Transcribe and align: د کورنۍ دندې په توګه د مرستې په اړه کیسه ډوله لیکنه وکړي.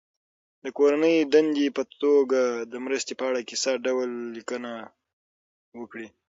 د 0.63 0.65
کورنۍ 0.77 1.15
دندې 1.33 1.65
په 1.77 1.83
توګه 2.01 2.41
د 2.71 2.73
مرستې 2.85 3.13
په 3.19 3.23
اړه 3.29 3.41
کیسه 3.49 3.71
ډوله 3.85 4.15
لیکنه 4.37 4.71
وکړي. 5.79 6.07